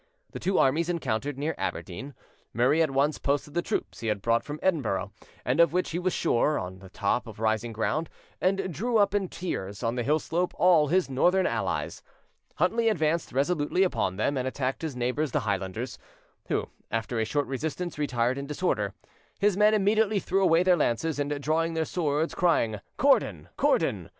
[0.31, 2.15] The two armies encountered near Aberdeen.
[2.55, 5.11] Murray at once posted the troops he had brought from Edinburgh,
[5.45, 8.09] and of which he was sure, on the top of rising ground,
[8.41, 12.01] and drew up in tiers on the hill slope all his northern allies.
[12.55, 15.99] Huntly advanced resolutely upon them, and attacked his neighbours the Highlanders,
[16.47, 18.95] who after a short resistance retired in disorder.
[19.37, 24.09] His men immediately threw away their lances, and, drawing their swords, crying, "Cordon, Cordon!"